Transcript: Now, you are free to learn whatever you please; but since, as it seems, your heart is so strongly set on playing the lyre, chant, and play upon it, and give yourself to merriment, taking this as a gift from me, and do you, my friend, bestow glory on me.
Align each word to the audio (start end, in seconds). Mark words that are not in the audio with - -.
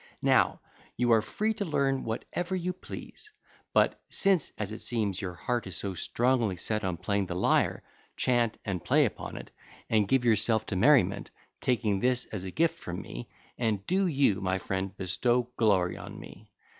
Now, 0.23 0.61
you 0.97 1.11
are 1.13 1.21
free 1.21 1.53
to 1.53 1.63
learn 1.63 2.03
whatever 2.03 2.55
you 2.55 2.73
please; 2.73 3.31
but 3.71 4.01
since, 4.09 4.51
as 4.57 4.71
it 4.71 4.79
seems, 4.79 5.21
your 5.21 5.35
heart 5.35 5.67
is 5.67 5.77
so 5.77 5.93
strongly 5.93 6.55
set 6.55 6.83
on 6.83 6.97
playing 6.97 7.27
the 7.27 7.35
lyre, 7.35 7.83
chant, 8.17 8.57
and 8.65 8.83
play 8.83 9.05
upon 9.05 9.37
it, 9.37 9.51
and 9.91 10.07
give 10.07 10.25
yourself 10.25 10.65
to 10.65 10.75
merriment, 10.75 11.29
taking 11.59 11.99
this 11.99 12.25
as 12.31 12.45
a 12.45 12.49
gift 12.49 12.79
from 12.79 12.99
me, 12.99 13.29
and 13.59 13.85
do 13.85 14.07
you, 14.07 14.41
my 14.41 14.57
friend, 14.57 14.97
bestow 14.97 15.51
glory 15.55 15.97
on 15.97 16.19
me. 16.19 16.49